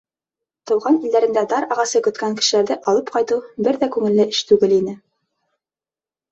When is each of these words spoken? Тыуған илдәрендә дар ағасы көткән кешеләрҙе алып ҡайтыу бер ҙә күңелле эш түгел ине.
Тыуған 0.69 0.95
илдәрендә 1.07 1.43
дар 1.51 1.67
ағасы 1.75 2.01
көткән 2.09 2.33
кешеләрҙе 2.41 2.79
алып 2.93 3.13
ҡайтыу 3.19 3.63
бер 3.69 3.81
ҙә 3.85 3.93
күңелле 3.99 4.29
эш 4.35 4.43
түгел 4.51 4.77
ине. 4.83 4.99